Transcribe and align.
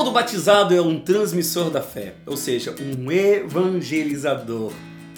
Todo 0.00 0.12
batizado 0.12 0.74
é 0.74 0.80
um 0.80 0.98
transmissor 0.98 1.68
da 1.68 1.82
fé, 1.82 2.14
ou 2.24 2.34
seja, 2.34 2.74
um 2.80 3.12
evangelizador. 3.12 4.72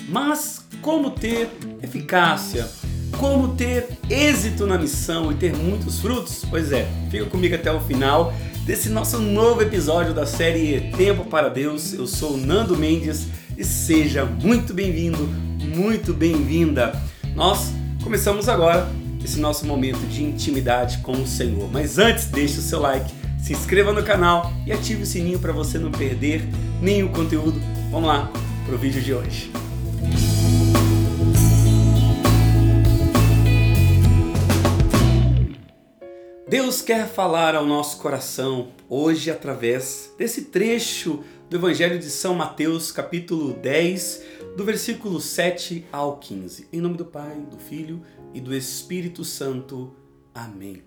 Mas 0.09 0.67
como 0.81 1.13
ter 1.13 1.49
eficácia? 1.81 2.69
Como 3.17 3.55
ter 3.55 3.91
êxito 4.11 4.67
na 4.67 4.77
missão 4.77 5.31
e 5.31 5.37
ter 5.37 5.55
muitos 5.57 6.01
frutos? 6.01 6.45
Pois 6.51 6.73
é, 6.73 6.89
fica 7.13 7.27
comigo 7.27 7.55
até 7.55 7.71
o 7.71 7.79
final 7.79 8.35
desse 8.67 8.89
nosso 8.89 9.21
novo 9.21 9.63
episódio 9.63 10.13
da 10.13 10.27
série 10.27 10.91
Tempo 10.97 11.27
para 11.27 11.49
Deus. 11.49 11.95
Eu 11.95 12.09
sou 12.09 12.37
Nando 12.37 12.77
Mendes 12.77 13.29
e 13.57 13.63
seja 13.63 14.25
muito 14.25 14.75
bem-vindo, 14.75 15.29
muito 15.77 16.13
bem-vinda. 16.13 17.01
Nós 17.37 17.71
começamos 18.03 18.49
agora 18.49 18.89
esse 19.25 19.39
nosso 19.39 19.65
momento 19.65 20.05
de 20.09 20.25
intimidade 20.25 20.99
com 20.99 21.13
o 21.13 21.25
Senhor. 21.25 21.71
Mas 21.71 22.01
antes, 22.01 22.25
deixe 22.25 22.59
o 22.59 22.63
seu 22.63 22.81
like 22.81 23.23
se 23.43 23.53
inscreva 23.53 23.93
no 23.93 24.05
canal 24.05 24.53
e 24.65 24.73
ative 24.73 25.03
o 25.03 25.07
sininho 25.07 25.39
para 25.39 25.53
você 25.53 25.77
não 25.77 25.91
perder 25.91 26.43
nenhum 26.81 27.09
conteúdo. 27.09 27.61
Vamos 27.91 28.09
lá 28.09 28.31
para 28.65 28.75
o 28.75 28.79
vídeo 28.79 29.03
de 29.03 29.13
hoje. 29.13 29.51
Deus 36.49 36.83
quer 36.83 37.09
falar 37.09 37.57
ao 37.57 37.67
nosso 37.67 37.99
coração 37.99 38.69
hoje 38.89 39.31
através 39.31 40.13
desse 40.17 40.45
trecho 40.47 41.25
do 41.51 41.57
Evangelho 41.57 41.99
de 41.99 42.11
São 42.11 42.35
Mateus, 42.35 42.93
capítulo 42.93 43.55
10, 43.55 44.23
do 44.57 44.65
versículo 44.65 45.21
7 45.21 45.85
ao 45.91 46.19
15. 46.19 46.69
Em 46.73 46.81
nome 46.81 46.97
do 46.97 47.07
Pai, 47.07 47.37
do 47.51 47.59
Filho 47.59 48.03
e 48.33 48.41
do 48.41 48.55
Espírito 48.55 49.25
Santo. 49.25 49.97
Amém. 50.35 50.83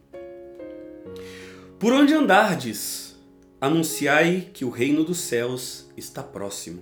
Por 1.77 1.91
onde 1.91 2.13
andardes, 2.13 3.17
anunciai 3.59 4.49
que 4.53 4.63
o 4.63 4.69
reino 4.69 5.03
dos 5.03 5.17
céus 5.17 5.89
está 5.97 6.23
próximo. 6.23 6.81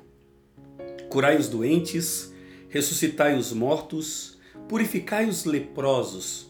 Curai 1.09 1.35
os 1.35 1.49
doentes, 1.49 2.31
ressuscitai 2.69 3.35
os 3.35 3.51
mortos, 3.51 4.37
purificai 4.69 5.27
os 5.27 5.45
leprosos, 5.45 6.47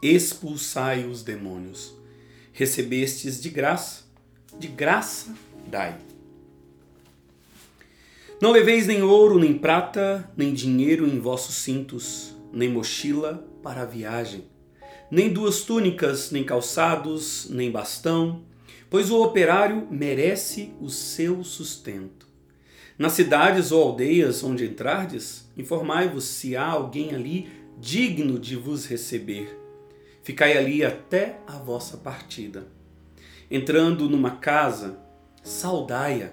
expulsai 0.00 1.04
os 1.04 1.24
demônios. 1.24 1.92
Recebestes 2.52 3.40
de 3.42 3.50
graça, 3.50 4.04
de 4.56 4.68
graça 4.68 5.34
dai. 5.66 5.98
Não 8.40 8.52
leveis 8.52 8.86
nem 8.86 9.02
ouro, 9.02 9.40
nem 9.40 9.58
prata, 9.58 10.30
nem 10.36 10.54
dinheiro 10.54 11.08
em 11.08 11.18
vossos 11.18 11.56
cintos, 11.56 12.36
nem 12.52 12.68
mochila 12.68 13.44
para 13.64 13.82
a 13.82 13.86
viagem 13.86 14.51
nem 15.12 15.30
duas 15.30 15.60
túnicas, 15.60 16.30
nem 16.30 16.42
calçados, 16.42 17.46
nem 17.50 17.70
bastão, 17.70 18.44
pois 18.88 19.10
o 19.10 19.22
operário 19.22 19.86
merece 19.90 20.72
o 20.80 20.88
seu 20.88 21.44
sustento. 21.44 22.26
Nas 22.96 23.12
cidades 23.12 23.72
ou 23.72 23.82
aldeias 23.82 24.42
onde 24.42 24.64
entrardes, 24.64 25.46
informai-vos 25.54 26.24
se 26.24 26.56
há 26.56 26.64
alguém 26.64 27.14
ali 27.14 27.46
digno 27.78 28.38
de 28.38 28.56
vos 28.56 28.86
receber. 28.86 29.54
Ficai 30.22 30.56
ali 30.56 30.82
até 30.82 31.40
a 31.46 31.58
vossa 31.58 31.98
partida. 31.98 32.66
Entrando 33.50 34.08
numa 34.08 34.36
casa, 34.36 34.98
saudai-a. 35.42 36.30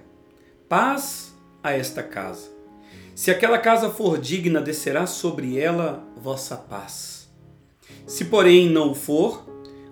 Paz 0.69 1.35
a 1.61 1.73
esta 1.73 2.01
casa. 2.01 2.49
Se 3.13 3.29
aquela 3.29 3.57
casa 3.57 3.89
for 3.89 4.17
digna, 4.17 4.61
descerá 4.61 5.05
sobre 5.05 5.59
ela 5.59 6.01
vossa 6.15 6.55
paz 6.55 7.18
se, 8.05 8.25
porém, 8.25 8.69
não 8.69 8.93
for, 8.95 9.45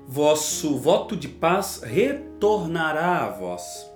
vosso 0.08 0.78
voto 0.78 1.16
de 1.16 1.28
paz 1.28 1.82
retornará 1.84 3.26
a 3.26 3.30
vós. 3.30 3.90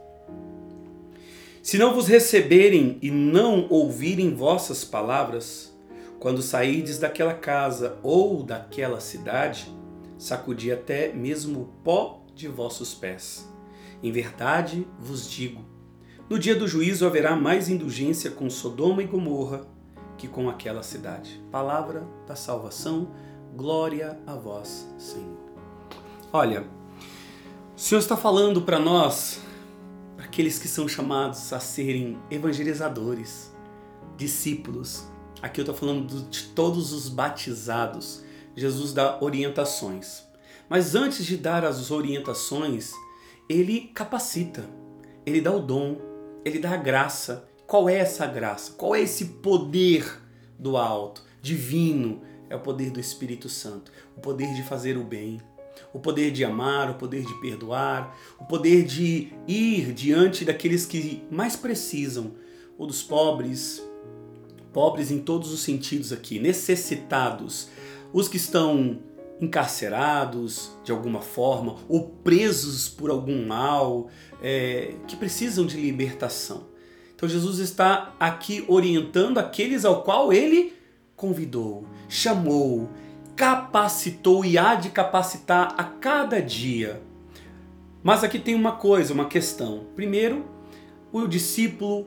Se 1.64 1.78
não 1.78 1.94
vos 1.94 2.08
receberem 2.08 2.98
e 3.02 3.12
não 3.12 3.68
ouvirem 3.70 4.34
vossas 4.34 4.84
palavras, 4.84 5.72
quando 6.20 6.42
saídes 6.42 7.00
daquela 7.00 7.34
casa 7.34 7.98
ou 8.04 8.44
daquela 8.44 9.00
cidade, 9.00 9.74
sacudi 10.18 10.72
até 10.72 11.12
mesmo 11.14 11.62
o 11.62 11.66
pó 11.84 12.24
de 12.36 12.48
vossos 12.48 12.94
pés. 12.94 13.50
Em 14.04 14.12
verdade 14.12 14.88
vos 15.00 15.30
digo: 15.30 15.64
no 16.30 16.38
dia 16.38 16.56
do 16.56 16.68
juízo 16.68 17.06
haverá 17.06 17.36
mais 17.36 17.70
indulgência 17.70 18.32
com 18.32 18.50
Sodoma 18.50 19.02
e 19.04 19.08
Gomorra 19.08 19.68
que 20.18 20.28
com 20.28 20.48
aquela 20.48 20.84
cidade. 20.84 21.44
Palavra 21.52 22.08
da 22.28 22.36
salvação 22.36 23.10
Glória 23.56 24.18
a 24.26 24.34
vós, 24.34 24.88
Senhor. 24.98 25.38
Olha, 26.32 26.66
o 27.76 27.80
Senhor 27.80 28.00
está 28.00 28.16
falando 28.16 28.62
para 28.62 28.80
nós, 28.80 29.42
para 30.16 30.26
aqueles 30.26 30.58
que 30.58 30.70
são 30.70 30.88
chamados 30.88 31.52
a 31.52 31.60
serem 31.60 32.18
evangelizadores, 32.32 33.54
discípulos. 34.16 35.06
Aqui 35.42 35.60
eu 35.60 35.64
estou 35.64 35.76
falando 35.76 36.30
de 36.30 36.44
todos 36.50 36.94
os 36.94 37.10
batizados. 37.10 38.24
Jesus 38.56 38.94
dá 38.94 39.18
orientações. 39.22 40.24
Mas 40.70 40.96
antes 40.96 41.26
de 41.26 41.36
dar 41.36 41.66
as 41.66 41.92
orientações, 41.92 42.94
ele 43.50 43.92
capacita, 43.94 44.64
ele 45.26 45.42
dá 45.42 45.52
o 45.52 45.60
dom, 45.60 45.98
ele 46.46 46.58
dá 46.58 46.72
a 46.72 46.78
graça. 46.78 47.50
Qual 47.68 47.90
é 47.90 47.98
essa 47.98 48.26
graça? 48.26 48.72
Qual 48.74 48.96
é 48.96 49.02
esse 49.02 49.26
poder 49.26 50.22
do 50.58 50.78
alto, 50.78 51.24
divino, 51.42 52.22
é 52.52 52.56
o 52.56 52.60
poder 52.60 52.92
do 52.92 53.00
Espírito 53.00 53.48
Santo, 53.48 53.92
o 54.16 54.20
poder 54.20 54.54
de 54.54 54.62
fazer 54.62 54.98
o 54.98 55.04
bem, 55.04 55.40
o 55.94 56.00
poder 56.00 56.32
de 56.32 56.44
amar, 56.44 56.92
o 56.92 56.96
poder 56.96 57.26
de 57.26 57.34
perdoar, 57.40 58.16
o 58.38 58.44
poder 58.44 58.84
de 58.84 59.32
ir 59.48 59.94
diante 59.94 60.44
daqueles 60.44 60.86
que 60.86 61.24
mais 61.32 61.56
precisam, 61.56 62.34
ou 62.78 62.86
dos 62.86 63.02
pobres, 63.02 63.82
pobres 64.74 65.12
em 65.12 65.20
todos 65.20 65.52
os 65.54 65.62
sentidos 65.62 66.12
aqui, 66.12 66.40
necessitados, 66.40 67.70
os 68.12 68.28
que 68.28 68.36
estão 68.38 69.00
encarcerados 69.40 70.72
de 70.84 70.92
alguma 70.92 71.22
forma, 71.22 71.78
ou 71.88 72.10
presos 72.10 72.90
por 72.90 73.10
algum 73.10 73.48
mal, 73.48 74.10
é, 74.42 74.94
que 75.08 75.16
precisam 75.16 75.66
de 75.66 75.78
libertação. 75.78 76.70
Então 77.16 77.30
Jesus 77.30 77.60
está 77.60 78.14
aqui 78.20 78.66
orientando 78.68 79.38
aqueles 79.38 79.86
ao 79.86 80.04
qual 80.04 80.34
ele 80.34 80.74
convidou, 81.22 81.86
chamou, 82.12 82.90
capacitou 83.38 84.44
e 84.44 84.58
há 84.58 84.76
de 84.76 84.90
capacitar 84.90 85.74
a 85.78 85.84
cada 85.86 86.42
dia. 86.42 87.02
Mas 88.04 88.22
aqui 88.22 88.38
tem 88.38 88.54
uma 88.54 88.74
coisa, 88.74 89.14
uma 89.14 89.26
questão. 89.26 89.86
Primeiro, 89.96 90.46
o 91.10 91.26
discípulo 91.26 92.06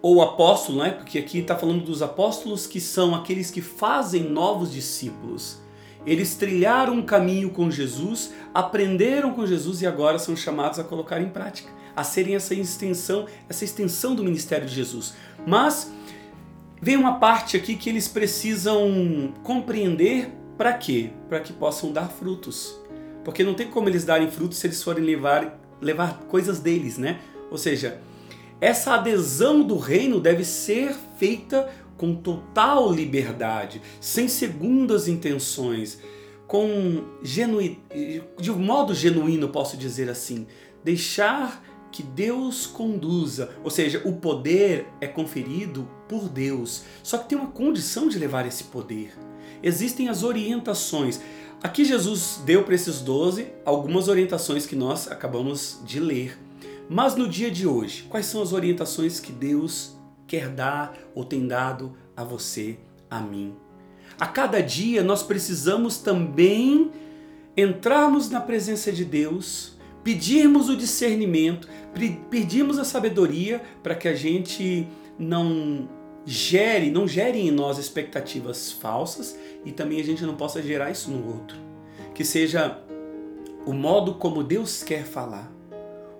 ou 0.00 0.22
apóstolo, 0.22 0.82
né? 0.82 0.92
porque 0.92 1.18
aqui 1.18 1.40
está 1.40 1.54
falando 1.54 1.84
dos 1.84 2.00
apóstolos 2.00 2.66
que 2.66 2.80
são 2.80 3.14
aqueles 3.14 3.50
que 3.50 3.60
fazem 3.60 4.22
novos 4.22 4.72
discípulos. 4.72 5.60
Eles 6.06 6.36
trilharam 6.36 6.94
um 6.94 7.02
caminho 7.02 7.50
com 7.50 7.70
Jesus, 7.70 8.32
aprenderam 8.54 9.34
com 9.34 9.46
Jesus 9.46 9.82
e 9.82 9.86
agora 9.86 10.18
são 10.18 10.34
chamados 10.34 10.78
a 10.78 10.84
colocar 10.84 11.20
em 11.20 11.28
prática, 11.28 11.70
a 11.94 12.02
serem 12.02 12.34
essa 12.34 12.54
extensão, 12.54 13.26
essa 13.46 13.64
extensão 13.64 14.14
do 14.14 14.24
ministério 14.24 14.66
de 14.66 14.74
Jesus. 14.74 15.14
Mas 15.46 15.92
Vem 16.84 16.98
uma 16.98 17.18
parte 17.18 17.56
aqui 17.56 17.76
que 17.76 17.88
eles 17.88 18.06
precisam 18.06 19.32
compreender 19.42 20.30
para 20.58 20.70
quê? 20.74 21.08
Para 21.30 21.40
que 21.40 21.50
possam 21.50 21.90
dar 21.90 22.10
frutos. 22.10 22.78
Porque 23.24 23.42
não 23.42 23.54
tem 23.54 23.68
como 23.68 23.88
eles 23.88 24.04
darem 24.04 24.30
frutos 24.30 24.58
se 24.58 24.66
eles 24.66 24.82
forem 24.82 25.02
levar, 25.02 25.58
levar 25.80 26.18
coisas 26.28 26.60
deles, 26.60 26.98
né? 26.98 27.20
Ou 27.50 27.56
seja, 27.56 28.02
essa 28.60 28.96
adesão 28.96 29.62
do 29.62 29.78
reino 29.78 30.20
deve 30.20 30.44
ser 30.44 30.94
feita 31.16 31.70
com 31.96 32.14
total 32.14 32.92
liberdade, 32.92 33.80
sem 33.98 34.28
segundas 34.28 35.08
intenções, 35.08 36.02
com 36.46 37.02
genu... 37.22 37.60
de 38.38 38.50
modo 38.50 38.92
genuíno, 38.92 39.48
posso 39.48 39.78
dizer 39.78 40.10
assim, 40.10 40.46
deixar 40.84 41.64
que 41.94 42.02
Deus 42.02 42.66
conduza, 42.66 43.50
ou 43.62 43.70
seja, 43.70 44.02
o 44.04 44.14
poder 44.14 44.88
é 45.00 45.06
conferido 45.06 45.88
por 46.08 46.28
Deus. 46.28 46.82
Só 47.04 47.16
que 47.16 47.28
tem 47.28 47.38
uma 47.38 47.52
condição 47.52 48.08
de 48.08 48.18
levar 48.18 48.44
esse 48.44 48.64
poder. 48.64 49.16
Existem 49.62 50.08
as 50.08 50.24
orientações. 50.24 51.20
Aqui 51.62 51.84
Jesus 51.84 52.42
deu 52.44 52.64
para 52.64 52.74
esses 52.74 53.00
doze 53.00 53.46
algumas 53.64 54.08
orientações 54.08 54.66
que 54.66 54.74
nós 54.74 55.08
acabamos 55.08 55.78
de 55.84 56.00
ler. 56.00 56.36
Mas 56.88 57.14
no 57.14 57.28
dia 57.28 57.48
de 57.48 57.64
hoje, 57.64 58.06
quais 58.10 58.26
são 58.26 58.42
as 58.42 58.52
orientações 58.52 59.20
que 59.20 59.30
Deus 59.30 59.96
quer 60.26 60.48
dar 60.48 60.98
ou 61.14 61.24
tem 61.24 61.46
dado 61.46 61.96
a 62.16 62.24
você, 62.24 62.76
a 63.08 63.20
mim? 63.20 63.54
A 64.18 64.26
cada 64.26 64.60
dia 64.60 65.04
nós 65.04 65.22
precisamos 65.22 65.98
também 65.98 66.90
entrarmos 67.56 68.28
na 68.30 68.40
presença 68.40 68.90
de 68.90 69.04
Deus 69.04 69.73
pedirmos 70.04 70.68
o 70.68 70.76
discernimento, 70.76 71.66
pedirmos 72.30 72.78
a 72.78 72.84
sabedoria 72.84 73.62
para 73.82 73.94
que 73.94 74.06
a 74.06 74.14
gente 74.14 74.86
não 75.18 75.88
gere, 76.26 76.90
não 76.90 77.08
gere 77.08 77.38
em 77.38 77.50
nós 77.50 77.78
expectativas 77.78 78.70
falsas 78.70 79.38
e 79.64 79.72
também 79.72 80.00
a 80.00 80.04
gente 80.04 80.22
não 80.24 80.34
possa 80.34 80.62
gerar 80.62 80.90
isso 80.90 81.10
no 81.10 81.26
outro. 81.34 81.56
Que 82.14 82.24
seja 82.24 82.78
o 83.66 83.72
modo 83.72 84.14
como 84.14 84.44
Deus 84.44 84.82
quer 84.82 85.04
falar, 85.04 85.50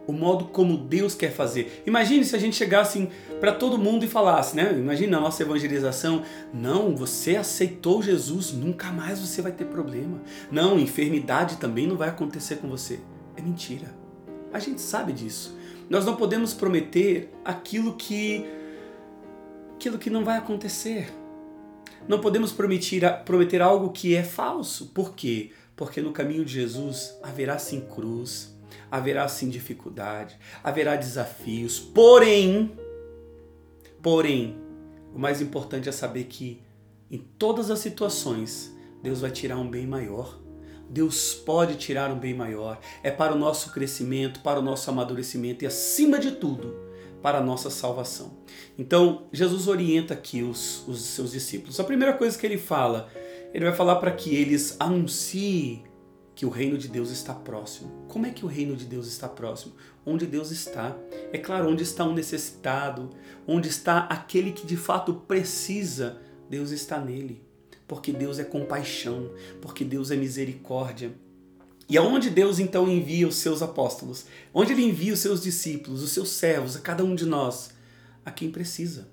o 0.07 0.13
modo 0.13 0.47
como 0.47 0.77
Deus 0.77 1.15
quer 1.15 1.33
fazer. 1.33 1.83
Imagine 1.87 2.25
se 2.25 2.35
a 2.35 2.39
gente 2.39 2.57
chegasse 2.57 3.09
para 3.41 3.53
todo 3.53 3.79
mundo 3.79 4.05
e 4.05 4.09
falasse, 4.09 4.57
né? 4.57 4.73
Imagina 4.77 5.19
a 5.19 5.21
nossa 5.21 5.43
evangelização. 5.43 6.23
Não, 6.53 6.97
você 6.97 7.37
aceitou 7.37 8.03
Jesus, 8.03 8.53
nunca 8.53 8.91
mais 8.91 9.19
você 9.19 9.41
vai 9.41 9.53
ter 9.53 9.67
problema. 9.67 10.21
Não, 10.51 10.79
enfermidade 10.79 11.57
também 11.57 11.87
não 11.87 11.97
vai 11.97 12.09
acontecer 12.09 12.57
com 12.57 12.69
você. 12.69 13.01
É 13.37 13.43
mentira. 13.43 13.95
A 14.53 14.59
gente 14.59 14.81
sabe 14.81 15.13
disso. 15.13 15.57
Nós 15.89 16.05
não 16.05 16.17
podemos 16.17 16.55
prometer 16.55 17.33
aquilo 17.45 17.95
que 17.95 18.45
aquilo 19.75 19.99
que 19.99 20.09
não 20.09 20.25
vai 20.25 20.39
acontecer. 20.39 21.13
Não 22.07 22.21
podemos 22.21 22.53
prometer, 22.53 23.25
prometer 23.25 23.61
algo 23.61 23.91
que 23.91 24.15
é 24.15 24.23
falso. 24.23 24.87
Por 24.89 25.15
quê? 25.15 25.51
Porque 25.77 26.01
no 26.01 26.13
caminho 26.13 26.45
de 26.45 26.53
Jesus 26.53 27.19
haverá 27.23 27.59
sim 27.59 27.81
cruz, 27.81 28.55
haverá 28.91 29.27
sim 29.29 29.49
dificuldade, 29.49 30.37
haverá 30.63 30.97
desafios. 30.97 31.79
Porém, 31.79 32.73
porém, 34.03 34.57
o 35.15 35.19
mais 35.19 35.41
importante 35.41 35.89
é 35.89 35.93
saber 35.93 36.25
que 36.25 36.63
em 37.11 37.19
todas 37.19 37.71
as 37.71 37.79
situações 37.79 38.75
Deus 39.03 39.21
vai 39.21 39.31
tirar 39.31 39.57
um 39.59 39.69
bem 39.69 39.87
maior. 39.87 40.41
Deus 40.89 41.35
pode 41.35 41.77
tirar 41.77 42.11
um 42.11 42.19
bem 42.19 42.35
maior. 42.35 42.79
É 43.03 43.11
para 43.11 43.35
o 43.35 43.39
nosso 43.39 43.73
crescimento, 43.73 44.41
para 44.41 44.59
o 44.59 44.63
nosso 44.63 44.91
amadurecimento 44.91 45.65
e, 45.65 45.67
acima 45.67 46.19
de 46.19 46.33
tudo, 46.33 46.77
para 47.23 47.39
a 47.39 47.43
nossa 47.43 47.71
salvação. 47.71 48.39
Então, 48.79 49.27
Jesus 49.33 49.67
orienta 49.67 50.15
aqui 50.15 50.43
os, 50.43 50.87
os 50.87 51.01
seus 51.01 51.33
discípulos. 51.33 51.81
A 51.81 51.85
primeira 51.85 52.13
coisa 52.13 52.39
que 52.39 52.47
ele 52.47 52.59
fala, 52.59 53.09
ele 53.53 53.65
vai 53.65 53.75
falar 53.75 53.97
para 53.97 54.11
que 54.11 54.35
eles 54.35 54.77
anunciem 54.79 55.85
que 56.35 56.45
o 56.45 56.51
reino 56.51 56.77
de 56.77 56.89
Deus 56.89 57.11
está 57.11 57.33
próximo. 57.33 58.05
Como 58.09 58.27
é 58.27 58.31
que 58.31 58.45
o 58.45 58.49
reino 58.49 58.75
de 58.75 58.85
Deus 58.85 59.07
está 59.07 59.29
próximo? 59.29 59.75
Onde 60.05 60.27
Deus 60.27 60.51
está. 60.51 60.97
É 61.33 61.39
claro, 61.39 61.71
onde 61.71 61.83
está 61.83 62.05
um 62.05 62.13
necessitado, 62.13 63.11
onde 63.47 63.69
está 63.69 64.01
aquele 64.01 64.53
que 64.53 64.67
de 64.67 64.77
fato 64.77 65.15
precisa, 65.15 66.21
Deus 66.51 66.71
está 66.71 66.99
nele. 66.99 67.43
Porque 67.87 68.13
Deus 68.13 68.39
é 68.39 68.45
compaixão, 68.45 69.31
porque 69.61 69.85
Deus 69.85 70.11
é 70.11 70.17
misericórdia. 70.17 71.13
E 71.89 71.99
aonde 71.99 72.31
Deus 72.31 72.59
então 72.59 72.89
envia 72.89 73.29
os 73.29 73.37
seus 73.37 73.61
apóstolos? 73.61 74.25
Onde 74.55 74.73
ele 74.73 74.85
envia 74.85 75.13
os 75.13 75.21
seus 75.21 75.43
discípulos, 75.43 76.03
os 76.03 76.13
seus 76.13 76.31
servos, 76.31 76.77
a 76.77 76.81
cada 76.81 77.05
um 77.05 77.15
de 77.15 77.27
nós? 77.27 77.71
A 78.25 78.31
quem 78.31 78.51
precisa. 78.51 79.07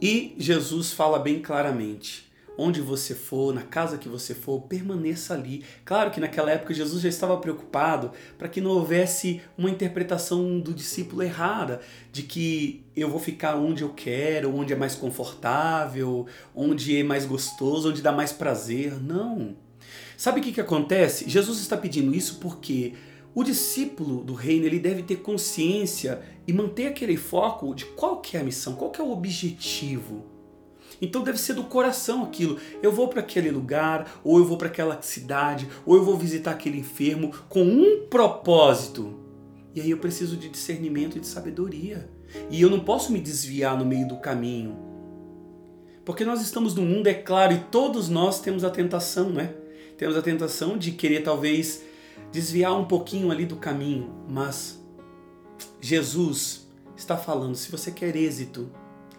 E 0.00 0.36
Jesus 0.38 0.92
fala 0.92 1.18
bem 1.18 1.42
claramente: 1.42 2.27
onde 2.58 2.80
você 2.80 3.14
for, 3.14 3.54
na 3.54 3.62
casa 3.62 3.96
que 3.96 4.08
você 4.08 4.34
for, 4.34 4.62
permaneça 4.62 5.32
ali. 5.32 5.64
Claro 5.84 6.10
que 6.10 6.18
naquela 6.18 6.50
época 6.50 6.74
Jesus 6.74 7.00
já 7.00 7.08
estava 7.08 7.36
preocupado 7.36 8.10
para 8.36 8.48
que 8.48 8.60
não 8.60 8.72
houvesse 8.72 9.40
uma 9.56 9.70
interpretação 9.70 10.58
do 10.58 10.74
discípulo 10.74 11.22
errada, 11.22 11.80
de 12.10 12.24
que 12.24 12.84
eu 12.96 13.08
vou 13.08 13.20
ficar 13.20 13.54
onde 13.54 13.82
eu 13.82 13.90
quero, 13.90 14.52
onde 14.52 14.72
é 14.72 14.76
mais 14.76 14.96
confortável, 14.96 16.26
onde 16.52 16.98
é 16.98 17.04
mais 17.04 17.24
gostoso, 17.24 17.90
onde 17.90 18.02
dá 18.02 18.10
mais 18.10 18.32
prazer. 18.32 19.00
Não. 19.00 19.56
Sabe 20.16 20.40
o 20.40 20.42
que, 20.42 20.50
que 20.50 20.60
acontece? 20.60 21.30
Jesus 21.30 21.60
está 21.60 21.76
pedindo 21.76 22.12
isso 22.12 22.38
porque 22.40 22.94
o 23.32 23.44
discípulo 23.44 24.24
do 24.24 24.34
reino 24.34 24.66
ele 24.66 24.80
deve 24.80 25.04
ter 25.04 25.16
consciência 25.16 26.20
e 26.44 26.52
manter 26.52 26.88
aquele 26.88 27.16
foco 27.16 27.72
de 27.72 27.84
qual 27.84 28.20
que 28.20 28.36
é 28.36 28.40
a 28.40 28.44
missão, 28.44 28.74
qual 28.74 28.90
que 28.90 29.00
é 29.00 29.04
o 29.04 29.12
objetivo 29.12 30.37
então 31.00 31.22
deve 31.22 31.38
ser 31.38 31.54
do 31.54 31.64
coração 31.64 32.22
aquilo. 32.22 32.58
Eu 32.82 32.92
vou 32.92 33.08
para 33.08 33.20
aquele 33.20 33.50
lugar, 33.50 34.20
ou 34.24 34.38
eu 34.38 34.44
vou 34.44 34.56
para 34.56 34.68
aquela 34.68 35.00
cidade, 35.02 35.68
ou 35.86 35.96
eu 35.96 36.04
vou 36.04 36.16
visitar 36.16 36.52
aquele 36.52 36.78
enfermo 36.78 37.32
com 37.48 37.62
um 37.62 38.06
propósito. 38.08 39.18
E 39.74 39.80
aí 39.80 39.90
eu 39.90 39.98
preciso 39.98 40.36
de 40.36 40.48
discernimento 40.48 41.16
e 41.16 41.20
de 41.20 41.26
sabedoria. 41.26 42.10
E 42.50 42.60
eu 42.60 42.70
não 42.70 42.80
posso 42.80 43.12
me 43.12 43.20
desviar 43.20 43.76
no 43.78 43.84
meio 43.84 44.08
do 44.08 44.16
caminho. 44.16 44.76
Porque 46.04 46.24
nós 46.24 46.40
estamos 46.40 46.74
no 46.74 46.82
mundo, 46.82 47.06
é 47.06 47.14
claro, 47.14 47.52
e 47.52 47.58
todos 47.70 48.08
nós 48.08 48.40
temos 48.40 48.64
a 48.64 48.70
tentação, 48.70 49.30
né? 49.30 49.54
Temos 49.96 50.16
a 50.16 50.22
tentação 50.22 50.78
de 50.78 50.92
querer 50.92 51.22
talvez 51.22 51.82
desviar 52.32 52.78
um 52.78 52.84
pouquinho 52.84 53.30
ali 53.30 53.44
do 53.44 53.56
caminho, 53.56 54.10
mas 54.28 54.82
Jesus 55.80 56.66
está 56.96 57.16
falando, 57.16 57.54
se 57.54 57.70
você 57.70 57.90
quer 57.90 58.16
êxito, 58.16 58.70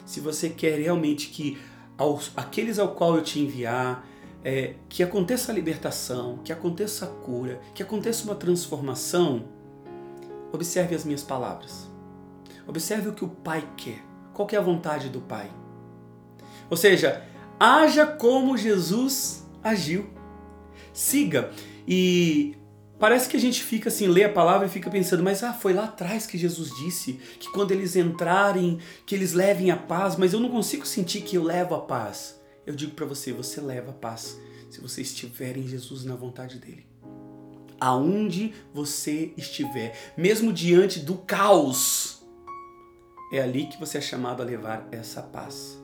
se 0.09 0.19
você 0.19 0.49
quer 0.49 0.79
realmente 0.79 1.27
que 1.27 1.61
aos, 1.95 2.31
aqueles 2.35 2.79
ao 2.79 2.95
qual 2.95 3.15
eu 3.15 3.21
te 3.21 3.39
enviar, 3.39 4.03
é, 4.43 4.73
que 4.89 5.03
aconteça 5.03 5.51
a 5.51 5.55
libertação, 5.55 6.39
que 6.43 6.51
aconteça 6.51 7.05
a 7.05 7.07
cura, 7.07 7.61
que 7.75 7.83
aconteça 7.83 8.23
uma 8.23 8.33
transformação, 8.33 9.45
observe 10.51 10.95
as 10.95 11.05
minhas 11.05 11.21
palavras. 11.21 11.87
Observe 12.65 13.09
o 13.09 13.13
que 13.13 13.23
o 13.23 13.27
Pai 13.27 13.63
quer. 13.77 14.03
Qual 14.33 14.47
que 14.47 14.55
é 14.55 14.59
a 14.59 14.63
vontade 14.63 15.09
do 15.09 15.21
Pai? 15.21 15.47
Ou 16.71 16.77
seja, 16.77 17.23
haja 17.59 18.07
como 18.07 18.57
Jesus 18.57 19.45
agiu. 19.63 20.09
Siga. 20.91 21.51
E 21.87 22.57
Parece 22.99 23.29
que 23.29 23.37
a 23.37 23.39
gente 23.39 23.63
fica 23.63 23.87
assim, 23.87 24.07
lê 24.07 24.25
a 24.25 24.31
palavra 24.31 24.67
e 24.67 24.69
fica 24.69 24.89
pensando, 24.89 25.23
mas 25.23 25.41
ah, 25.41 25.53
foi 25.53 25.71
lá 25.71 25.85
atrás 25.85 26.25
que 26.25 26.37
Jesus 26.37 26.69
disse 26.75 27.13
que 27.39 27.49
quando 27.53 27.71
eles 27.71 27.95
entrarem, 27.95 28.77
que 29.05 29.15
eles 29.15 29.31
levem 29.31 29.71
a 29.71 29.77
paz, 29.77 30.17
mas 30.17 30.33
eu 30.33 30.39
não 30.39 30.49
consigo 30.49 30.85
sentir 30.85 31.21
que 31.21 31.37
eu 31.37 31.43
levo 31.43 31.73
a 31.75 31.79
paz. 31.79 32.37
Eu 32.67 32.75
digo 32.75 32.91
para 32.91 33.05
você, 33.05 33.31
você 33.31 33.61
leva 33.61 33.91
a 33.91 33.93
paz 33.93 34.37
se 34.69 34.81
você 34.81 35.01
estiver 35.01 35.55
em 35.55 35.65
Jesus 35.65 36.03
na 36.03 36.13
vontade 36.13 36.59
dele. 36.59 36.85
Aonde 37.79 38.53
você 38.73 39.33
estiver, 39.37 40.13
mesmo 40.17 40.51
diante 40.51 40.99
do 40.99 41.15
caos, 41.15 42.21
é 43.31 43.41
ali 43.41 43.67
que 43.67 43.79
você 43.79 43.99
é 43.99 44.01
chamado 44.01 44.43
a 44.43 44.45
levar 44.45 44.85
essa 44.91 45.21
paz. 45.21 45.79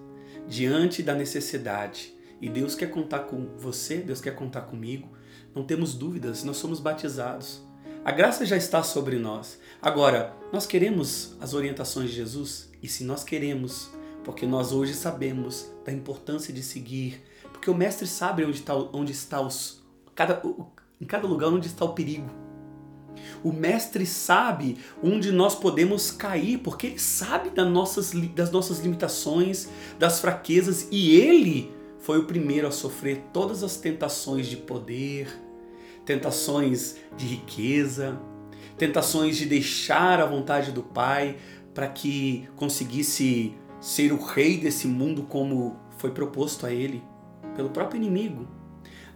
Diante 0.50 1.01
da 1.01 1.15
necessidade. 1.15 2.13
E 2.41 2.50
Deus 2.50 2.75
quer 2.75 2.91
contar 2.91 3.19
com 3.19 3.56
você, 3.57 4.00
Deus 4.00 4.19
quer 4.19 4.35
contar 4.35 4.63
comigo 4.63 5.14
não 5.56 5.63
temos 5.63 5.94
dúvidas, 5.94 6.44
nós 6.44 6.57
somos 6.57 6.81
batizados. 6.81 7.63
A 8.04 8.12
graça 8.12 8.46
já 8.46 8.57
está 8.57 8.84
sobre 8.84 9.18
nós. 9.18 9.57
Agora, 9.81 10.36
nós 10.52 10.68
queremos 10.68 11.36
as 11.40 11.54
orientações 11.54 12.10
de 12.10 12.18
Jesus? 12.18 12.69
E 12.84 12.88
se 12.88 13.04
nós 13.04 13.24
queremos, 13.24 13.90
porque 14.24 14.46
nós 14.46 14.72
hoje 14.72 14.94
sabemos 14.94 15.72
da 15.84 15.92
importância 15.92 16.54
de 16.54 16.62
seguir, 16.62 17.24
porque 17.52 17.69
o 17.72 17.74
Mestre 17.74 18.06
sabe 18.06 18.44
onde 18.44 18.57
está, 18.57 18.75
onde 18.75 19.12
está 19.12 19.42
os, 19.42 19.84
cada, 20.13 20.42
em 21.02 21.06
cada 21.06 21.25
lugar 21.25 21.50
onde 21.50 21.68
está 21.68 21.84
o 21.86 21.94
perigo. 21.94 22.30
O 23.44 23.51
Mestre 23.51 24.06
sabe 24.06 24.77
onde 25.01 25.32
nós 25.32 25.56
podemos 25.56 26.12
cair, 26.12 26.60
porque 26.60 26.88
Ele 26.88 27.00
sabe 27.00 27.50
das 27.50 27.68
nossas, 27.68 28.12
das 28.36 28.51
nossas 28.51 28.79
limitações, 28.79 29.70
das 29.98 30.20
fraquezas, 30.20 30.88
e 30.91 31.15
Ele 31.15 31.72
foi 32.00 32.20
o 32.20 32.25
primeiro 32.25 32.68
a 32.68 32.72
sofrer 32.72 33.24
todas 33.34 33.63
as 33.63 33.77
tentações 33.77 34.46
de 34.46 34.58
poder, 34.58 35.27
tentações 36.05 36.97
de 37.17 37.25
riqueza, 37.25 38.19
tentações 38.77 39.38
de 39.38 39.45
deixar 39.45 40.19
a 40.19 40.25
vontade 40.25 40.71
do 40.71 40.83
Pai 40.83 41.38
para 41.74 41.88
que 41.88 42.47
conseguisse 42.55 43.53
ser 43.81 44.13
o 44.13 44.24
rei 44.24 44.57
desse 44.57 44.88
mundo 44.88 45.24
como 45.24 45.77
foi 45.97 46.12
proposto 46.12 46.65
a 46.65 46.71
ele 46.71 47.03
pelo 47.55 47.69
próprio 47.69 47.97
inimigo. 47.97 48.47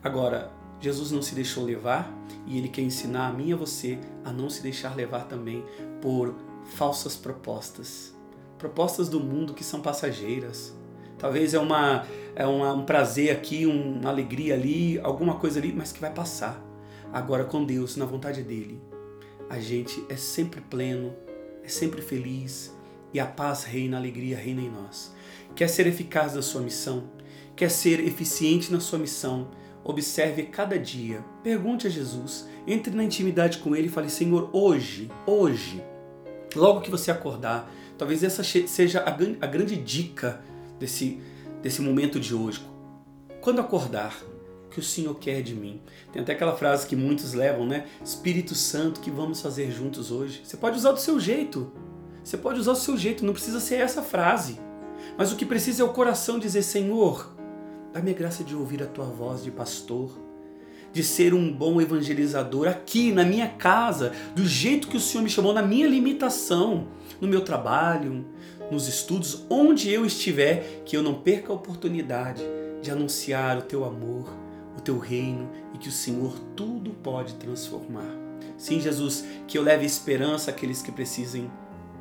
Agora, 0.04 0.52
Jesus 0.80 1.12
não 1.12 1.22
se 1.22 1.36
deixou 1.36 1.64
levar 1.64 2.14
e 2.48 2.58
ele 2.58 2.70
quer 2.70 2.82
ensinar 2.82 3.28
a 3.28 3.34
mim 3.34 3.50
e 3.50 3.54
a 3.54 3.56
você 3.56 4.00
a 4.24 4.32
não 4.32 4.50
se 4.50 4.62
deixar 4.62 4.96
levar 4.96 5.26
também 5.26 5.64
por 6.02 6.36
falsas 6.76 7.16
propostas. 7.16 8.16
Propostas 8.58 9.10
do 9.10 9.20
mundo 9.20 9.54
que 9.54 9.64
são 9.64 9.82
passageiras. 9.82 10.74
Talvez 11.18 11.54
é, 11.54 11.60
uma, 11.60 12.06
é 12.34 12.46
uma, 12.46 12.74
um 12.74 12.86
prazer 12.86 13.32
aqui, 13.32 13.66
uma 13.66 14.10
alegria 14.10 14.54
ali, 14.54 14.98
alguma 15.00 15.36
coisa 15.36 15.60
ali, 15.60 15.74
mas 15.74 15.92
que 15.92 16.00
vai 16.00 16.14
passar. 16.14 16.69
Agora 17.12 17.44
com 17.44 17.64
Deus, 17.64 17.96
na 17.96 18.06
vontade 18.06 18.44
dele, 18.44 18.80
a 19.50 19.60
gente 19.60 20.06
é 20.10 20.16
sempre 20.16 20.62
pleno, 20.62 21.16
é 21.64 21.68
sempre 21.68 22.02
feliz 22.02 22.72
e 23.12 23.20
a 23.20 23.26
paz 23.26 23.64
reina, 23.64 23.98
a 23.98 24.00
alegria 24.00 24.38
reina 24.38 24.62
em 24.62 24.70
nós. 24.70 25.14
Quer 25.56 25.68
ser 25.68 25.88
eficaz 25.88 26.36
na 26.36 26.42
sua 26.42 26.62
missão? 26.62 27.10
Quer 27.56 27.72
ser 27.72 28.00
eficiente 28.00 28.72
na 28.72 28.80
sua 28.80 29.00
missão? 29.00 29.50
Observe 29.84 30.44
cada 30.44 30.78
dia, 30.78 31.24
pergunte 31.42 31.88
a 31.88 31.90
Jesus, 31.90 32.48
entre 32.68 32.94
na 32.94 33.04
intimidade 33.04 33.58
com 33.58 33.76
Ele 33.76 33.88
e 33.88 33.92
fale: 33.92 34.10
Senhor, 34.10 34.50
hoje, 34.54 35.10
hoje, 35.26 35.84
logo 36.56 36.82
que 36.82 36.92
você 36.92 37.10
acordar, 37.10 37.72
talvez 37.98 38.24
essa 38.24 38.44
seja 38.44 39.04
a, 39.04 39.48
grande 39.48 39.76
dica 39.76 40.42
desse, 40.78 41.20
desse 41.62 41.82
momento 41.82 42.20
de 42.20 42.36
hoje. 42.36 42.64
Quando 43.42 43.62
acordar, 43.62 44.16
que 44.72 44.80
o 44.80 44.84
Senhor 44.84 45.16
quer 45.16 45.42
de 45.42 45.56
mim. 45.56 45.82
Tem 46.12 46.22
até 46.22 46.34
aquela 46.34 46.56
frase 46.56 46.88
que 46.88 46.96
muitos 46.96 47.34
levam, 47.34 47.66
né? 47.66 47.86
Espírito 48.04 48.56
Santo, 48.56 49.00
que 49.00 49.10
vamos 49.10 49.42
fazer 49.42 49.72
juntos 49.72 50.12
hoje? 50.12 50.42
Você 50.44 50.58
pode 50.58 50.78
usar 50.78 50.92
do 50.92 51.00
seu 51.00 51.20
jeito. 51.20 51.72
Você 52.24 52.38
pode 52.38 52.60
usar 52.60 52.74
do 52.74 52.78
seu 52.78 52.98
jeito, 52.98 53.26
não 53.26 53.34
precisa 53.34 53.60
ser 53.60 53.76
essa 53.76 54.04
frase. 54.04 54.60
Mas 55.18 55.32
o 55.32 55.36
que 55.36 55.46
precisa 55.46 55.82
é 55.82 55.86
o 55.86 55.94
coração 55.94 56.38
dizer: 56.38 56.62
Senhor, 56.62 57.36
dá-me 57.94 58.12
a 58.12 58.14
graça 58.14 58.44
de 58.44 58.56
ouvir 58.56 58.84
a 58.84 58.86
tua 58.86 59.06
voz 59.06 59.44
de 59.44 59.50
pastor. 59.50 60.12
de 60.92 61.04
ser 61.04 61.34
um 61.34 61.52
bom 61.52 61.80
evangelizador 61.80 62.68
aqui 62.68 63.12
na 63.12 63.24
minha 63.24 63.48
casa, 63.48 64.12
do 64.36 64.46
jeito 64.46 64.88
que 64.88 64.98
o 64.98 65.00
Senhor 65.00 65.24
me 65.24 65.30
chamou, 65.30 65.54
na 65.54 65.62
minha 65.62 65.88
limitação, 65.88 66.88
no 67.22 67.28
meu 67.28 67.42
trabalho, 67.42 68.26
nos 68.72 68.88
estudos, 68.88 69.46
onde 69.50 69.92
eu 69.92 70.06
estiver, 70.06 70.84
que 70.86 70.96
eu 70.96 71.04
não 71.04 71.16
perca 71.16 71.52
a 71.52 71.56
oportunidade 71.56 72.44
de 72.82 72.92
anunciar 72.92 73.58
o 73.58 73.62
teu 73.62 73.84
amor, 73.84 74.30
o 74.80 74.82
teu 74.82 74.98
reino 74.98 75.50
e 75.74 75.78
que 75.78 75.90
o 75.90 75.92
Senhor 75.92 76.38
tudo 76.56 76.92
pode 76.92 77.36
transformar. 77.36 78.18
Sim, 78.58 78.80
Jesus, 78.80 79.24
que 79.48 79.58
eu 79.58 79.62
leve 79.62 79.86
esperança 79.86 80.52
àqueles 80.52 80.82
que 80.82 80.92
precisem 80.92 81.50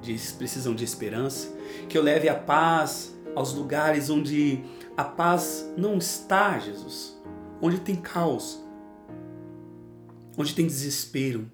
de, 0.00 0.16
precisam 0.36 0.74
de 0.74 0.84
esperança, 0.84 1.54
que 1.88 1.98
eu 1.98 2.02
leve 2.02 2.28
a 2.28 2.34
paz 2.34 3.14
aos 3.34 3.52
lugares 3.52 4.10
onde 4.10 4.60
a 4.96 5.04
paz 5.04 5.70
não 5.76 5.98
está, 5.98 6.58
Jesus, 6.58 7.20
onde 7.60 7.78
tem 7.78 7.96
caos, 7.96 8.64
onde 10.36 10.54
tem 10.54 10.66
desespero. 10.66 11.50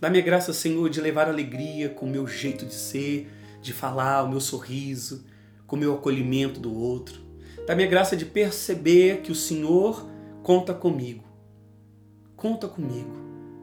Dá-me 0.00 0.18
a 0.18 0.22
graça, 0.22 0.52
Senhor, 0.52 0.88
de 0.88 1.00
levar 1.00 1.28
alegria 1.28 1.88
com 1.88 2.06
o 2.06 2.10
meu 2.10 2.26
jeito 2.26 2.64
de 2.64 2.74
ser, 2.74 3.30
de 3.60 3.72
falar, 3.72 4.24
o 4.24 4.28
meu 4.28 4.40
sorriso, 4.40 5.24
com 5.66 5.76
o 5.76 5.78
meu 5.78 5.94
acolhimento 5.94 6.58
do 6.58 6.74
outro. 6.74 7.20
Dá-me 7.66 7.84
a 7.84 7.86
graça 7.86 8.16
de 8.16 8.24
perceber 8.24 9.20
que 9.20 9.30
o 9.30 9.34
Senhor 9.34 10.09
conta 10.50 10.74
comigo. 10.74 11.22
Conta 12.34 12.66
comigo, 12.66 13.12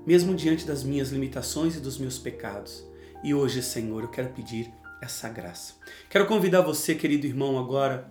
mesmo 0.06 0.34
diante 0.34 0.66
das 0.66 0.86
minhas 0.86 1.10
limitações 1.10 1.76
e 1.76 1.82
dos 1.82 1.98
meus 1.98 2.18
pecados. 2.18 2.82
E 3.22 3.34
hoje, 3.34 3.62
Senhor, 3.62 4.04
eu 4.04 4.08
quero 4.08 4.30
pedir 4.30 4.72
essa 5.02 5.28
graça. 5.28 5.74
Quero 6.10 6.26
convidar 6.28 6.62
você, 6.62 6.96
querido 6.96 7.28
irmão, 7.28 7.60
agora 7.60 8.10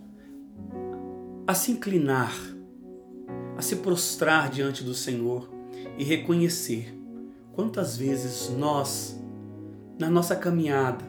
a 1.47 1.55
se 1.55 1.73
inclinar, 1.73 2.35
a 3.57 3.63
se 3.63 3.77
prostrar 3.77 4.51
diante 4.51 4.85
do 4.85 4.93
Senhor 4.93 5.49
e 5.97 6.05
reconhecer 6.05 6.95
quantas 7.55 7.97
vezes 7.97 8.51
nós, 8.51 9.19
na 9.99 10.11
nossa 10.11 10.37
caminhada, 10.37 11.03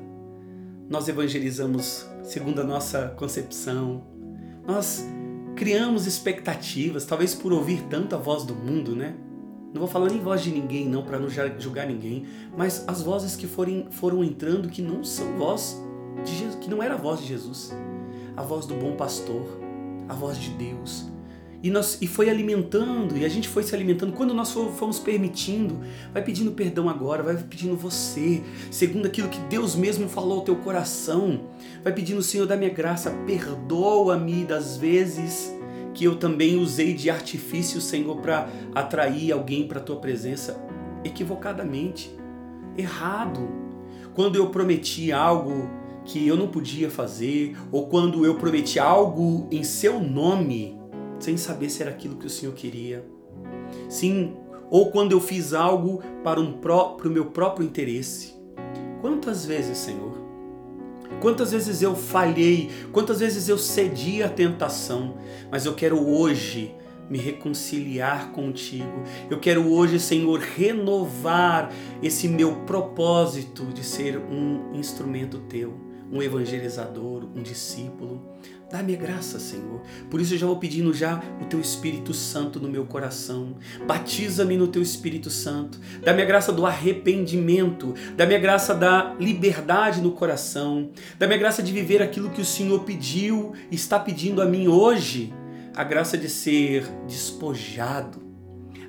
nós 0.89 1.09
evangelizamos 1.09 2.07
segundo 2.23 2.61
a 2.61 2.63
nossa 2.63 3.09
concepção, 3.17 4.07
nós 4.65 5.05
criamos 5.57 6.05
expectativas, 6.05 7.03
talvez 7.03 7.33
por 7.33 7.51
ouvir 7.51 7.81
tanto 7.89 8.15
a 8.15 8.17
voz 8.17 8.43
do 8.43 8.53
mundo, 8.53 8.95
né? 8.95 9.15
Não 9.73 9.79
vou 9.81 9.87
falar 9.87 10.09
nem 10.09 10.19
voz 10.19 10.41
de 10.41 10.51
ninguém, 10.51 10.87
não, 10.87 11.03
para 11.03 11.19
não 11.19 11.27
julgar 11.29 11.87
ninguém, 11.87 12.25
mas 12.55 12.85
as 12.87 13.01
vozes 13.01 13.35
que 13.35 13.47
forem, 13.47 13.87
foram 13.89 14.23
entrando 14.23 14.69
que 14.69 14.81
não 14.81 15.03
são 15.03 15.35
voz 15.35 15.83
de 16.23 16.35
Jesus, 16.35 16.55
que 16.61 16.69
não 16.69 16.81
era 16.81 16.93
a 16.93 16.97
voz 16.97 17.19
de 17.19 17.25
Jesus, 17.25 17.73
a 18.35 18.43
voz 18.43 18.65
do 18.65 18.75
bom 18.75 18.95
pastor, 18.95 19.45
a 20.07 20.13
voz 20.13 20.37
de 20.37 20.51
Deus, 20.51 21.11
e, 21.61 21.71
nós, 21.71 21.97
e 22.01 22.07
foi 22.07 22.29
alimentando, 22.29 23.17
e 23.17 23.25
a 23.25 23.29
gente 23.29 23.49
foi 23.49 23.63
se 23.63 23.73
alimentando. 23.73 24.13
Quando 24.13 24.33
nós 24.33 24.51
fomos 24.51 24.99
permitindo, 24.99 25.79
vai 26.13 26.23
pedindo 26.23 26.51
perdão 26.51 26.87
agora, 26.87 27.23
vai 27.23 27.35
pedindo 27.35 27.75
você, 27.75 28.43
segundo 28.69 29.07
aquilo 29.07 29.27
que 29.27 29.39
Deus 29.41 29.75
mesmo 29.75 30.07
falou 30.07 30.39
ao 30.39 30.43
teu 30.43 30.55
coração. 30.57 31.41
Vai 31.83 31.93
pedindo, 31.93 32.21
Senhor, 32.21 32.45
da 32.45 32.55
minha 32.55 32.69
graça, 32.69 33.09
perdoa-me 33.25 34.43
das 34.43 34.77
vezes 34.77 35.51
que 35.95 36.03
eu 36.03 36.15
também 36.15 36.59
usei 36.59 36.93
de 36.93 37.09
artifício, 37.09 37.81
Senhor, 37.81 38.17
para 38.21 38.47
atrair 38.75 39.31
alguém 39.31 39.67
para 39.67 39.79
a 39.79 39.83
tua 39.83 39.95
presença 39.95 40.63
equivocadamente, 41.03 42.15
errado. 42.77 43.49
Quando 44.13 44.35
eu 44.35 44.51
prometi 44.51 45.11
algo 45.11 45.67
que 46.05 46.25
eu 46.27 46.37
não 46.37 46.47
podia 46.47 46.89
fazer, 46.89 47.57
ou 47.71 47.87
quando 47.87 48.25
eu 48.25 48.35
prometi 48.35 48.77
algo 48.77 49.47
em 49.51 49.63
seu 49.63 49.99
nome 49.99 50.76
sem 51.19 51.37
saber 51.37 51.69
se 51.69 51.81
era 51.81 51.91
aquilo 51.91 52.17
que 52.17 52.27
o 52.27 52.29
Senhor 52.29 52.53
queria. 52.53 53.05
Sim, 53.89 54.35
ou 54.69 54.91
quando 54.91 55.11
eu 55.11 55.21
fiz 55.21 55.53
algo 55.53 56.01
para 56.23 56.39
um 56.39 56.59
o 56.59 57.09
meu 57.09 57.25
próprio 57.25 57.65
interesse. 57.65 58.33
Quantas 59.01 59.45
vezes, 59.45 59.77
Senhor? 59.77 60.17
Quantas 61.21 61.51
vezes 61.51 61.81
eu 61.81 61.95
falhei? 61.95 62.69
Quantas 62.91 63.19
vezes 63.19 63.47
eu 63.47 63.57
cedi 63.57 64.21
à 64.21 64.29
tentação? 64.29 65.17
Mas 65.49 65.65
eu 65.65 65.73
quero 65.73 66.05
hoje 66.05 66.75
me 67.09 67.17
reconciliar 67.17 68.31
contigo. 68.31 69.03
Eu 69.29 69.39
quero 69.39 69.71
hoje, 69.71 69.99
Senhor, 69.99 70.39
renovar 70.39 71.71
esse 72.03 72.27
meu 72.27 72.57
propósito 72.65 73.65
de 73.65 73.83
ser 73.83 74.17
um 74.17 74.73
instrumento 74.75 75.39
teu, 75.49 75.73
um 76.11 76.21
evangelizador, 76.21 77.25
um 77.35 77.41
discípulo. 77.41 78.21
Dá-me 78.69 78.97
graça, 78.97 79.39
Senhor. 79.39 79.81
Por 80.11 80.19
isso 80.19 80.33
eu 80.33 80.37
já 80.37 80.45
vou 80.45 80.57
pedindo 80.57 80.93
já 80.93 81.23
o 81.41 81.45
teu 81.45 81.61
Espírito 81.61 82.13
Santo 82.13 82.59
no 82.59 82.67
meu 82.67 82.85
coração. 82.85 83.55
Batiza-me 83.85 84.57
no 84.57 84.67
teu 84.67 84.81
Espírito 84.81 85.29
Santo. 85.29 85.79
Dá-me 86.03 86.21
a 86.21 86.25
graça 86.25 86.51
do 86.51 86.65
arrependimento. 86.65 87.93
Dá-me 88.17 88.35
a 88.35 88.39
graça 88.39 88.75
da 88.75 89.15
liberdade 89.17 90.01
no 90.01 90.11
coração. 90.11 90.89
Dá-me 91.17 91.35
a 91.35 91.37
graça 91.37 91.63
de 91.63 91.71
viver 91.71 92.01
aquilo 92.01 92.29
que 92.29 92.41
o 92.41 92.45
Senhor 92.45 92.81
pediu 92.81 93.53
está 93.71 93.97
pedindo 93.97 94.41
a 94.41 94.45
mim 94.45 94.67
hoje. 94.67 95.33
A 95.73 95.85
graça 95.85 96.17
de 96.17 96.27
ser 96.27 96.83
despojado. 97.07 98.21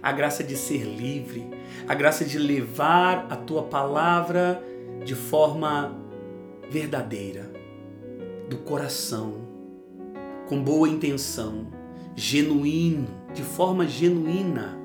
A 0.03 0.11
graça 0.11 0.43
de 0.43 0.57
ser 0.57 0.83
livre. 0.83 1.49
A 1.87 1.95
graça 1.95 2.25
de 2.25 2.37
levar 2.37 3.29
a 3.31 3.37
tua 3.37 3.63
palavra 3.63 4.61
de 5.05 5.15
forma 5.15 5.97
verdadeira, 6.69 7.49
do 8.51 8.59
coração 8.59 9.48
com 10.49 10.62
boa 10.62 10.88
intenção, 10.88 11.67
genuíno, 12.17 13.07
de 13.35 13.43
forma 13.43 13.87
genuína. 13.87 14.78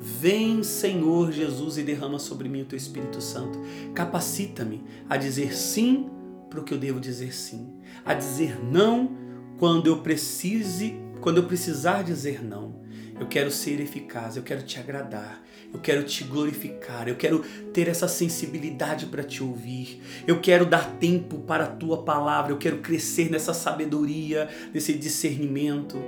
Vem, 0.00 0.62
Senhor 0.62 1.30
Jesus, 1.30 1.76
e 1.76 1.82
derrama 1.82 2.18
sobre 2.18 2.48
mim 2.48 2.62
o 2.62 2.64
teu 2.64 2.76
Espírito 2.76 3.20
Santo. 3.20 3.58
Capacita-me 3.94 4.82
a 5.08 5.16
dizer 5.16 5.54
sim 5.54 6.08
para 6.48 6.60
o 6.60 6.64
que 6.64 6.72
eu 6.72 6.78
devo 6.78 7.00
dizer 7.00 7.34
sim, 7.34 7.74
a 8.04 8.14
dizer 8.14 8.58
não 8.64 9.10
quando 9.58 9.86
eu 9.86 9.98
precise, 9.98 10.96
quando 11.20 11.38
eu 11.38 11.44
precisar 11.44 12.02
dizer 12.02 12.42
não. 12.42 12.82
Eu 13.18 13.26
quero 13.28 13.50
ser 13.50 13.80
eficaz, 13.80 14.36
eu 14.36 14.42
quero 14.42 14.62
te 14.62 14.78
agradar, 14.80 15.42
eu 15.74 15.80
quero 15.80 16.04
te 16.04 16.22
glorificar, 16.22 17.08
eu 17.08 17.16
quero 17.16 17.40
ter 17.72 17.88
essa 17.88 18.06
sensibilidade 18.06 19.06
para 19.06 19.24
te 19.24 19.42
ouvir, 19.42 20.00
eu 20.24 20.40
quero 20.40 20.64
dar 20.64 20.88
tempo 20.98 21.38
para 21.38 21.64
a 21.64 21.68
tua 21.68 22.04
palavra, 22.04 22.52
eu 22.52 22.58
quero 22.58 22.78
crescer 22.78 23.28
nessa 23.28 23.52
sabedoria, 23.52 24.48
nesse 24.72 24.94
discernimento. 24.94 26.00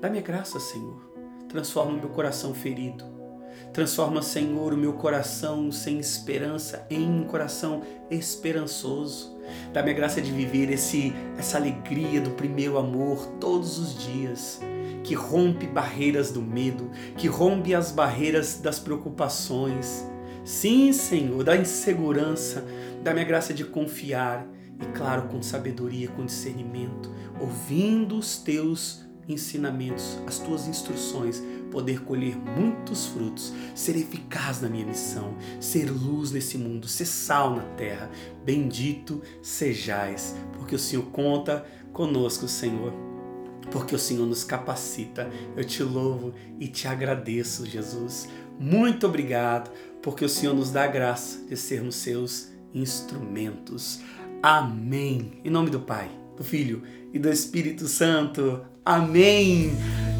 Dá-me 0.00 0.18
a 0.18 0.22
graça, 0.22 0.58
Senhor. 0.58 1.00
Transforma 1.48 1.92
o 1.92 2.00
meu 2.00 2.08
coração 2.08 2.52
ferido. 2.52 3.04
Transforma, 3.72 4.20
Senhor, 4.22 4.74
o 4.74 4.76
meu 4.76 4.94
coração 4.94 5.70
sem 5.70 6.00
esperança 6.00 6.84
em 6.90 7.08
um 7.08 7.24
coração 7.24 7.82
esperançoso. 8.10 9.38
Dá-me 9.72 9.92
a 9.92 9.94
graça 9.94 10.20
de 10.20 10.32
viver 10.32 10.70
esse, 10.70 11.14
essa 11.38 11.58
alegria 11.58 12.20
do 12.20 12.30
primeiro 12.30 12.76
amor 12.76 13.24
todos 13.38 13.78
os 13.78 14.04
dias 14.04 14.60
que 15.06 15.14
rompe 15.14 15.68
barreiras 15.68 16.32
do 16.32 16.42
medo, 16.42 16.90
que 17.16 17.28
rompe 17.28 17.72
as 17.76 17.92
barreiras 17.92 18.58
das 18.58 18.80
preocupações. 18.80 20.04
Sim, 20.44 20.92
Senhor, 20.92 21.44
da 21.44 21.56
insegurança, 21.56 22.66
dá-me 23.04 23.20
a 23.20 23.24
graça 23.24 23.54
de 23.54 23.64
confiar 23.64 24.44
e, 24.80 24.98
claro, 24.98 25.28
com 25.28 25.40
sabedoria, 25.40 26.08
com 26.08 26.26
discernimento, 26.26 27.08
ouvindo 27.40 28.18
os 28.18 28.38
teus 28.38 29.06
ensinamentos, 29.28 30.18
as 30.26 30.40
tuas 30.40 30.66
instruções, 30.66 31.40
poder 31.70 32.02
colher 32.02 32.36
muitos 32.36 33.06
frutos, 33.06 33.52
ser 33.76 33.96
eficaz 33.96 34.60
na 34.60 34.68
minha 34.68 34.86
missão, 34.86 35.36
ser 35.60 35.88
luz 35.88 36.32
nesse 36.32 36.58
mundo, 36.58 36.88
ser 36.88 37.06
sal 37.06 37.54
na 37.54 37.62
terra. 37.76 38.10
Bendito 38.44 39.22
sejais, 39.40 40.34
porque 40.54 40.74
o 40.74 40.80
Senhor 40.80 41.04
conta 41.06 41.64
conosco, 41.92 42.48
Senhor 42.48 43.05
porque 43.70 43.94
o 43.94 43.98
Senhor 43.98 44.26
nos 44.26 44.44
capacita. 44.44 45.30
Eu 45.56 45.64
te 45.64 45.82
louvo 45.82 46.32
e 46.58 46.68
te 46.68 46.88
agradeço, 46.88 47.66
Jesus. 47.66 48.28
Muito 48.58 49.06
obrigado, 49.06 49.70
porque 50.02 50.24
o 50.24 50.28
Senhor 50.28 50.54
nos 50.54 50.70
dá 50.70 50.84
a 50.84 50.88
graça 50.88 51.44
de 51.46 51.56
sermos 51.56 51.96
seus 51.96 52.48
instrumentos. 52.74 54.00
Amém. 54.42 55.40
Em 55.44 55.50
nome 55.50 55.70
do 55.70 55.80
Pai, 55.80 56.10
do 56.36 56.44
Filho 56.44 56.82
e 57.12 57.18
do 57.18 57.28
Espírito 57.30 57.86
Santo. 57.86 58.60
Amém. 58.84 59.72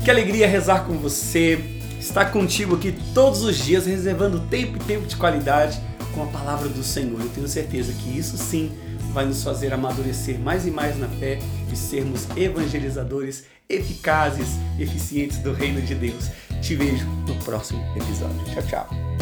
Que 0.05 0.11
alegria 0.11 0.47
rezar 0.47 0.87
com 0.87 0.99
você, 0.99 1.59
estar 1.99 2.33
contigo 2.33 2.77
aqui 2.77 2.95
todos 3.15 3.43
os 3.43 3.57
dias, 3.57 3.87
reservando 3.87 4.41
tempo 4.49 4.77
e 4.77 4.81
tempo 4.81 5.07
de 5.07 5.17
qualidade 5.17 5.81
com 6.15 6.23
a 6.23 6.27
palavra 6.27 6.69
do 6.69 6.83
Senhor. 6.83 7.21
Eu 7.21 7.29
tenho 7.29 7.49
certeza 7.49 7.93
que 7.93 8.19
isso 8.19 8.37
sim 8.37 8.73
vai 9.13 9.25
nos 9.25 9.43
fazer 9.43 9.73
amadurecer 9.73 10.39
mais 10.39 10.67
e 10.67 10.71
mais 10.71 10.99
na 10.99 11.09
fé 11.09 11.39
e 11.77 11.79
sermos 11.79 12.27
evangelizadores 12.37 13.45
eficazes, 13.69 14.49
eficientes 14.79 15.39
do 15.39 15.53
reino 15.53 15.81
de 15.83 15.95
Deus. 15.95 16.31
Te 16.63 16.75
vejo 16.75 17.07
no 17.29 17.35
próximo 17.45 17.85
episódio. 17.97 18.43
Tchau, 18.53 18.63
tchau. 18.63 19.16